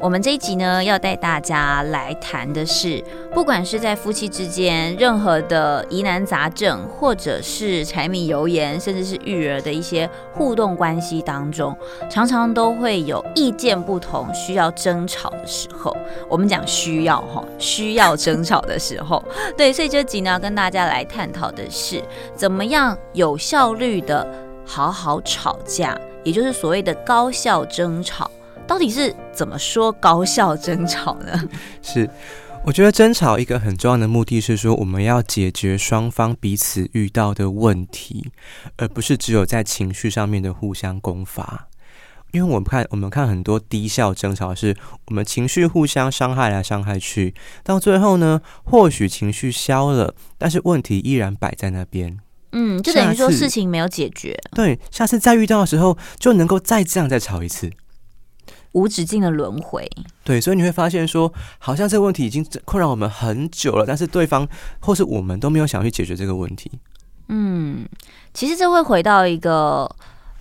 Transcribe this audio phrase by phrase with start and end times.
[0.00, 3.04] 我们这一集呢，要带大家来谈的是，
[3.34, 11.76] 不管是在夫妻之间，任何的疑难杂症，或者是柴米油盐，甚至是育儿的一些互动关系当中，
[12.08, 15.94] 常常都会有意见不同、需要争吵的时候。
[16.30, 19.22] 我们讲需要哈，需要争吵的时候，
[19.54, 22.02] 对，所以这集呢，要跟大家来探讨的是，
[22.34, 24.26] 怎么样有效率的
[24.64, 25.94] 好好吵架，
[26.24, 28.30] 也就是所谓的高效争吵。
[28.70, 31.48] 到底是怎么说高效争吵呢？
[31.82, 32.08] 是，
[32.64, 38.30] 我觉得争吵一个很重要的目的是说，我们要解决双方彼此遇到的问题，
[38.76, 41.66] 而不是只有在情绪上面的互相攻伐。
[42.30, 44.76] 因为我们看，我们看很多低效争吵，是
[45.08, 52.20] 我们情绪互相伤害来伤害去，到最后呢，或许情绪消了，但是问题依然摆在那边。
[52.52, 54.38] 嗯，就等于说事情没有解决。
[54.52, 57.68] 对，下次再遇到的时候，就能够再这样再吵一次。
[58.72, 59.88] 无止境的轮回，
[60.22, 64.46] 对，所以你会发现说，好像这个问题已经困扰我们很久了，但是对方
[64.78, 66.70] 或是我们都没有想去解决这个问题。
[67.28, 67.84] 嗯，
[68.32, 69.90] 其实这会回到一个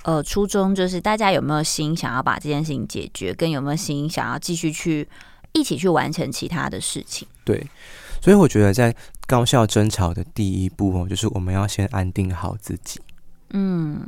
[0.03, 5.08] 呃初衷，就是大家有没有心想要把这件事情解决，跟有没有心想要继续去
[5.53, 7.28] 一起去完成其他的事情。
[7.44, 7.66] 对，
[8.22, 13.00] 所以我觉得在高效争吵的第一步哦，就是我们要先安定好自己。
[13.52, 14.08] 嗯。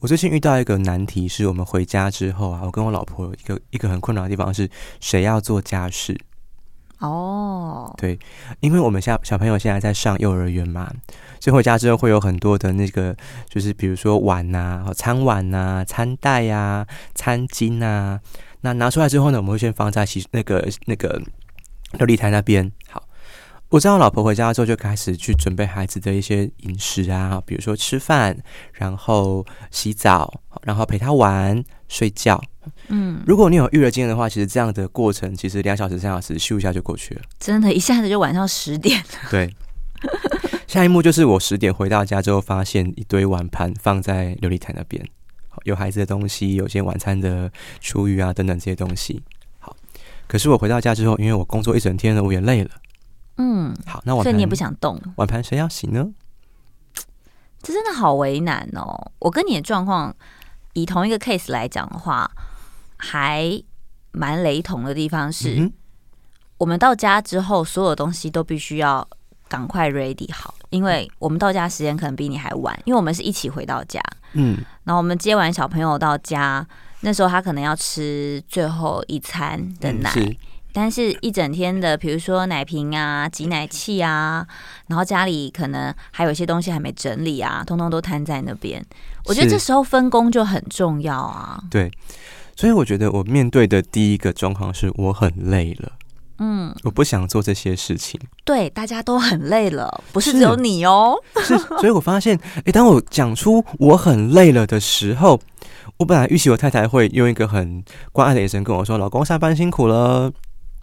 [0.00, 4.66] 我最近遇到一个难题，是我们回家之后啊，我跟我老婆有一个一个很困扰的地方是，
[4.98, 6.18] 谁要做家事？
[7.00, 8.18] 哦，对，
[8.60, 10.90] 因为我们小小朋友现在在上幼儿园嘛，
[11.38, 13.14] 所以回家之后会有很多的那个，
[13.46, 18.18] 就是比如说碗呐、餐碗呐、餐袋呀、餐巾呐，
[18.62, 21.20] 那拿出来之后呢，我们会先放在洗那个那个
[21.98, 22.72] 流理台那边。
[23.70, 23.76] 好。
[23.76, 28.36] 我知道老婆回家之后就开始去准备孩子的一些饮食啊，比如说吃饭，
[28.72, 32.42] 然后洗澡，然后陪他玩、睡觉。
[32.88, 37.22] 嗯，如果你有育儿经验的话，其实这样的过程其实两小时、三小时咻一下就过去了。
[37.38, 39.06] 真的，一下子就晚上十点了。
[39.30, 39.54] 对，
[40.66, 45.02] 下一幕就是我十点回到家之后，发现一堆碗盘放在琉璃台那边，
[45.62, 47.50] 有孩子的东西，有些晚餐的
[47.80, 49.22] 厨余啊等等这些东西。
[49.60, 49.74] 好，
[50.26, 52.70] 可是我回到家之后，因为我工作一整天了，我也累了。
[53.36, 56.06] 嗯，好，那我所以你也不想动碗盘，谁要洗呢？
[57.62, 59.12] 这真的好为难哦。
[59.18, 60.14] 我跟你的状况，
[60.74, 62.30] 以同一个 case 来讲的话，
[62.96, 63.62] 还
[64.12, 65.72] 蛮雷同的地方是，嗯、
[66.58, 69.06] 我们到家之后，所有东西都必须要
[69.48, 74.00] 赶快 ready 好，因为我们到家时间可能比你还晚，因为我们是一起回到家。
[74.32, 76.66] 嗯，然后我们接完小朋友到家，
[77.00, 80.12] 那时候他可能要吃最后一餐的奶。
[80.16, 80.36] 嗯
[80.72, 84.46] 但是，一整天的，比如说奶瓶啊、挤奶器啊，
[84.86, 88.84] 然后家里可能还有一些东西还没整理啊，通通都摊在那边。
[89.26, 91.62] 我觉得这时候分工就很重要啊。
[91.70, 91.90] 对，
[92.56, 95.92] 所以我觉得我面对的第一个状况是我很累了。
[96.42, 98.18] 嗯，我不想做这些事情。
[98.44, 101.14] 对，大家都很累了，不是只有你哦。
[101.42, 105.38] 是，所以我发现， 诶，当我讲出我很累了的时候，
[105.98, 110.32] 我本来预期我太太会用一个很关爱的眼神跟我说：“老公下班辛苦了。”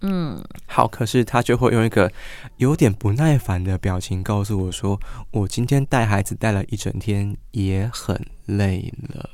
[0.01, 2.11] 嗯，好，可是他就会用一个
[2.57, 4.99] 有点不耐烦的表情告诉我说
[5.31, 9.31] ：“我今天带孩子带了一整天，也很累了。”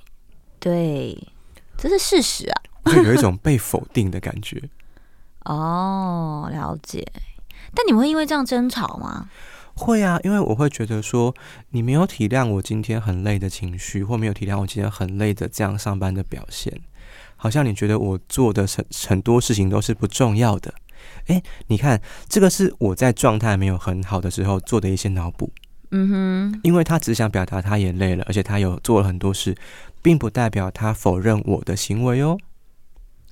[0.60, 1.28] 对，
[1.78, 4.70] 这是事实啊，就有一种被否定的感觉。
[5.44, 7.06] 哦，了解。
[7.76, 9.30] 但你们会因为这样争吵吗？
[9.76, 11.36] 会啊，因为我会觉得说，
[11.72, 16.82] 你没有体谅我今天很累的情绪，或没有体谅我今天很累的这样上班的表现。
[17.44, 20.74] 好像你觉得我做的很很多事情都是不重要的，
[21.28, 25.52] 诶，你看这个是我在状态没有很好的时候做的一些脑补，
[25.92, 26.08] 嗯
[26.54, 29.54] 哼，因为他只想表达他也累了，而且他有做了很多事，
[30.02, 32.38] 并不代表他否认我的行为哦。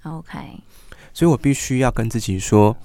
[0.04, 0.38] OK，
[1.14, 2.76] 所以我必须要跟自己说，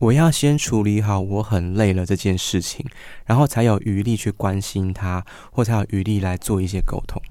[0.00, 2.84] 我要先处理好我很累了这件事情，
[3.24, 7.22] 然后才有余力去关心他，或才有余力来做一些沟通。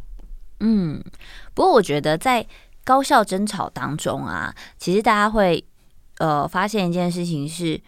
[0.61, 1.03] 嗯，
[1.53, 2.47] 不过我觉得在。
[2.91, 5.63] 高效争吵当中啊，其实大家会
[6.17, 7.79] 呃发现一件事情是，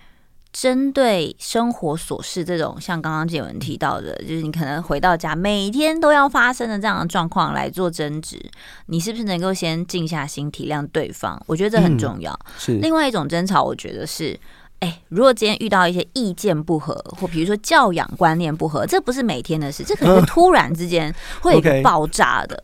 [0.54, 8.39] 针对生活琐事这种，像刚刚建文提到的，就是你可能回到家每天都要发生的这样的状况来做争执，
[8.86, 11.38] 你是不是能够先静下心体谅对方？
[11.48, 12.31] 我觉得这很重要。
[12.31, 14.39] 嗯、是另外一种争吵，我觉得是，
[14.80, 22.63] 哎，如果今天遇到一些意见不合，或比如说教养观念不合，这不是每天的事，这可能是 突然之间会有一个爆炸的，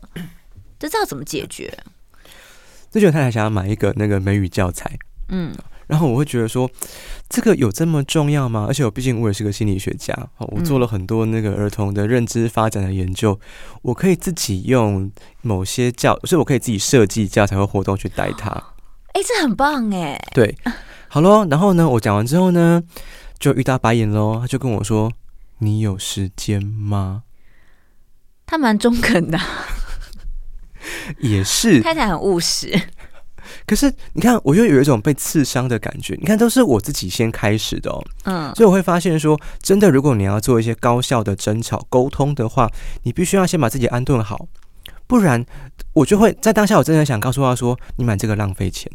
[0.78, 1.76] 这、知道怎么解决？
[2.90, 4.98] 这就他还想要买一个那个美语教材，
[5.28, 5.54] 嗯，
[5.86, 6.68] 然后我会觉得说，
[7.28, 8.64] 这个有这么重要吗？
[8.68, 15.10] 而且我毕竟我也是个心理学家，我做了很多那个儿童的认知发展的研究，嗯、我可以自己用
[15.42, 18.50] 某些教，所以我可以自己设计教材或活动去带他。
[19.12, 20.20] 哎、欸，这很棒哎。
[20.32, 20.56] 对，
[21.08, 21.46] 好喽。
[21.48, 22.82] 然后呢，我讲完之后呢，
[23.38, 24.38] 就遇到白眼喽。
[24.40, 25.10] 他就跟我说
[25.58, 27.24] ：“你有时间吗？”
[28.46, 29.38] 他蛮中肯的，
[31.18, 31.80] 也是。
[31.80, 32.80] 太太很务实。
[33.66, 36.14] 可是你看，我又有一种被刺伤的感觉。
[36.20, 38.04] 你看，都是我自己先开始的哦。
[38.24, 42.70] 嗯，所以我会发现说，真的，如果你要做一些高效的争吵沟通的话，
[43.02, 44.46] 你必须要先把自己安顿好，
[45.06, 45.44] 不然
[45.94, 48.90] 我就会在当下，我真的想告诉他说，你买这个浪费钱。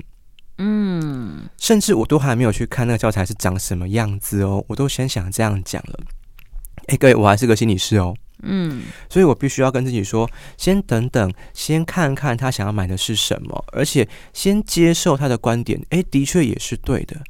[0.58, 6.00] 嗯，甚至我都还没有去看那个教材是长什么样子哦，我都先想这样讲了。
[6.88, 8.16] 哎，各位，我还是个心理师哦。
[8.44, 15.82] 嗯，所以我必须要跟自己说，先等等，先看看他想要买的是什么，而且先接受他的观点。
[15.90, 17.22] 诶，的确也是对的。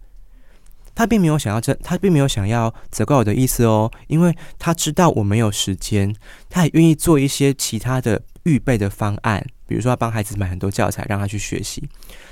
[0.93, 6.15] 他并没有想要这，他并没有想要责怪我的意思哦，因为他知道我没有时间，
[6.49, 11.83] 他也愿意做一些其他的预备的方案，比如说要帮孩子买很多教材，让他去学习，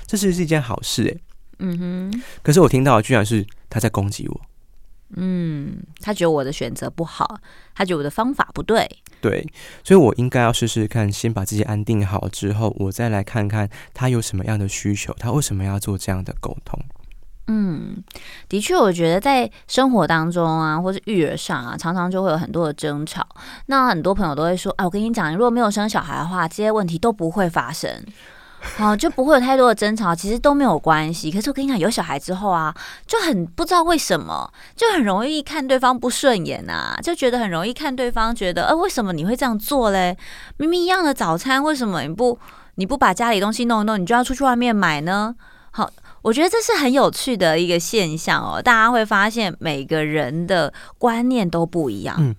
[0.06, 1.20] 这是是一件好事诶。
[1.58, 2.22] 嗯哼。
[2.42, 4.40] 可是我听到的居然是他在攻击我。
[5.16, 7.38] 嗯，他觉得我的选择不好，
[7.74, 8.88] 他觉得我的方法不对，
[9.20, 9.46] 对，
[9.84, 16.80] 所以我应该要试试看，先把自己安定好之后，我再来看看他有什么样的需求，他为什么要做这样的沟通。
[17.46, 18.02] 嗯，
[18.48, 23.26] 的确，我觉得在生活当中啊，或是育儿上啊，常常就会有很多的争吵。
[23.66, 28.02] 那很多朋友都会说，啊，我跟你讲，你如果没有生小孩的话，这些问题都不会发生。
[28.76, 31.30] 好、就不会有太多的争吵，其实都没有关系。
[31.30, 32.74] 可是我跟你讲，有小孩之后啊，
[33.06, 40.16] 就很不知道为什么，就很容易看对方不顺眼啊，就觉得很容易看对方觉得，呃，为什么你会这样做嘞？
[40.56, 42.38] 明明一样的早餐，为什么你不
[42.74, 45.36] 你不把家里东西弄一弄，你就要出去外面买呢？
[45.70, 45.90] 好，
[46.22, 48.62] 我觉得这是很有趣的一个现象哦。
[48.62, 52.34] 大家会发现每个人的观念都不一样。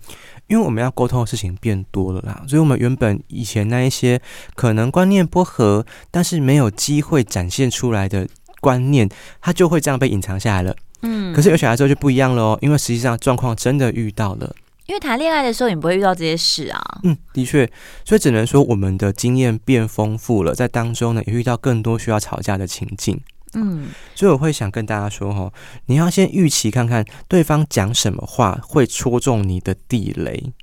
[0.48, 4.22] 因为我们要沟通的事情变多了啦，所以我们原本以前那一些
[4.56, 8.28] 可能观念不合，但是没有机会展现出来的
[8.62, 9.10] 观念，
[9.42, 10.76] 它就会这样被隐藏下来了。
[11.02, 14.56] 嗯，可是有小孩之后就不一样了哦，因为实际上状况真的遇到了。
[14.86, 16.80] 因为谈恋爱的时候你不会遇到这些事啊。
[17.04, 17.68] 嗯，的确，
[18.04, 23.20] 所以只能说我们的经验变丰富了，在当中呢也遇到更多需要吵架的情境。
[23.56, 25.52] 嗯，所以我会想跟大家说哈，
[25.86, 30.54] 你要先预期看看对方讲什么话会戳中你的地雷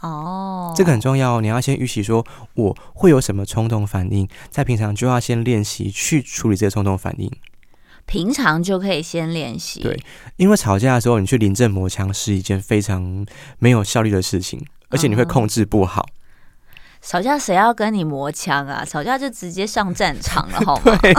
[0.00, 1.40] 哦，这个很重要。
[1.40, 2.24] 你要先预期说
[2.54, 7.30] 我会有什么冲动反应，在平常就要先练习去处理这些冲动反应。
[8.06, 10.00] 平常就可以先练习，对，
[10.36, 13.24] 因为吵架的时候你去临阵磨枪是一件非常
[13.58, 16.06] 没有效率的事情，而且你会控制不好。
[17.02, 18.84] 吵架谁要跟你磨枪啊？
[18.84, 20.98] 吵架就直接上战场了， 好吗？
[21.02, 21.14] 对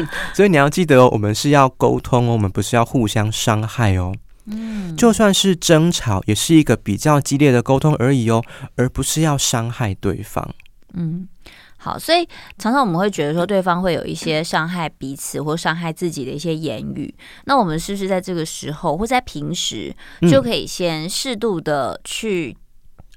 [0.32, 4.14] 所以你要记得哦，我们是要沟通哦，我们不是要互相伤害哦。
[4.46, 8.42] 嗯，就算是争吵，也是一个比较激烈的沟通而已哦，
[8.76, 10.48] 而不是要伤害对方。
[10.94, 11.28] 嗯，
[11.76, 17.12] 好，所以常常我们会觉得说，对方会有一些伤害彼此或伤害自己的一些言语，
[17.46, 19.92] 那我们是不是在这个时候或在平时
[20.30, 22.56] 就可以先适度的去。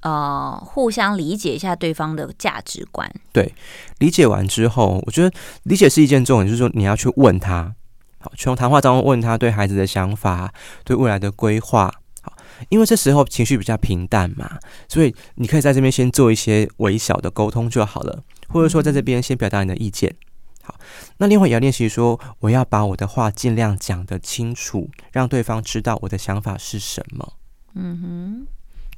[0.02, 3.10] 呃，互相理解一下对方的价值观。
[3.32, 3.54] 对，
[3.98, 5.30] 理解完之后，我觉得
[5.64, 7.74] 理解是一件重点，就是说你要去问他，
[8.18, 10.52] 好，从谈话当中问他对孩子的想法，
[10.84, 11.92] 对未来的规划。
[12.22, 12.32] 好，
[12.70, 14.58] 因为这时候情绪比较平淡嘛，
[14.88, 20.14] 所以你可以在这边先做一些微小的沟通就好了，或者说在这边先表达你的意见。
[20.62, 20.74] 好，
[21.18, 27.34] 那另外也要练习说，我要把我的话尽量讲得清楚，让对方知道我的想法是什么。
[27.74, 28.46] 嗯哼。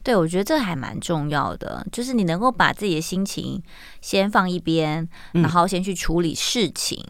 [0.03, 3.63] 对，我觉得这还蛮重要的，就是你能够把自己的心情
[4.01, 7.05] 先放一边，然后先去处理事情。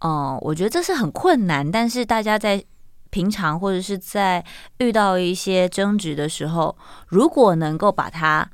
[0.00, 2.62] 嗯，呃，我觉得这是很困难，但是大家在
[3.08, 4.44] 平常或者是在
[4.78, 6.76] 遇到一些争执的时候，
[7.08, 8.46] 如果能够把它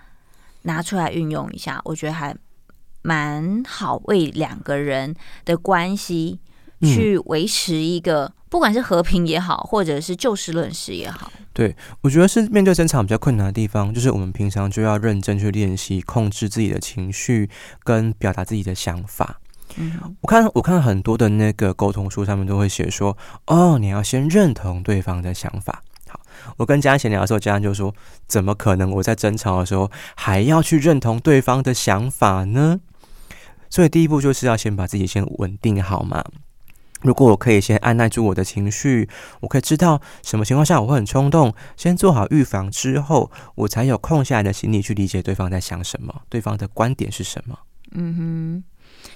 [0.62, 2.36] 拿出来运用一下，我觉得还
[3.02, 6.38] 蛮好，为两个人的关系
[6.82, 8.32] 去维持一个。
[8.52, 17.48] 不管是和平也好，或者是就事论事也好，对，我觉得是面对争吵比较困难的地方，就是我们平常就要认真去练习控制自己的情绪，
[17.82, 19.40] 跟表达自己的想法。
[19.78, 23.16] 嗯，我看我看很多的那个沟通书上面都会写说，
[23.46, 25.82] 哦，你要先认同对方的想法。
[26.06, 26.20] 好，
[26.58, 27.94] 我跟家人闲聊的时候，家人就说，
[28.28, 32.80] 怎么可能我在争吵的时候还要去认同对方的想法呢？
[33.70, 36.22] 所以第一步就是要先把自己先稳定好嘛。
[37.02, 39.08] 如果我可以先按耐住我的情绪，
[39.40, 47.58] 我可以知道什么情况下我会很冲动，先做好预防之后，我才有空下来的心理去理解对方在想什么，对方的观点是什么。
[47.94, 48.64] 嗯哼，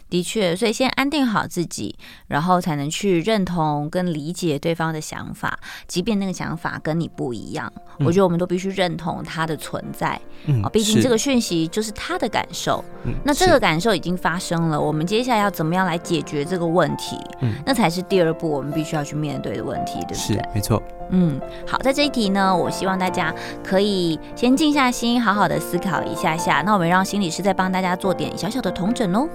[0.08, 1.96] 的确，所以先安定好自己，
[2.28, 10.20] 然后才能去认同跟理解对方的想法，即便那个想法跟你不一样，嗯、我觉得我们都必须认同他的存在。
[10.46, 12.84] 嗯，毕竟这个讯息就是他的感受。
[13.04, 17.16] 嗯，那这个感受已经发生了，我们接下来要怎么样来解决这个问题？
[17.40, 20.16] 嗯，那才是第二步，我们必须要去面对的问题，对不对？
[20.16, 20.82] 是，没错。
[21.10, 23.32] 嗯，好，在这一题呢，我希望大家
[23.62, 26.62] 可以先静下心，好好的思考一下下。
[26.66, 29.28] 那我们让心理师再帮大家做点小小的统整哦。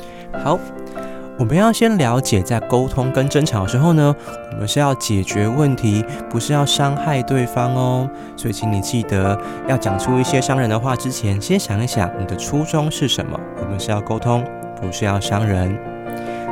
[0.44, 0.60] 好，
[1.40, 4.14] 我们要先了解，在沟通跟争吵的时候呢，
[4.52, 8.10] 我们是要解决问题，不是要伤害对方哦。
[8.36, 13.40] 所以，请你记得要讲出一些伤人的话之前，先想一想你的初衷是什么。
[13.62, 14.44] 我们是要沟通，
[14.82, 15.91] 不是要伤人。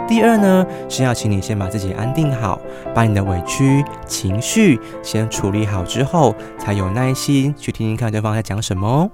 [0.09, 2.59] 第二呢，是要请你先把自己安定好，
[2.95, 9.11] 把你的委屈情绪先处理好之后，才有耐心去听听看对方在讲什么哦。